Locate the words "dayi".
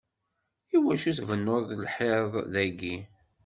2.53-2.95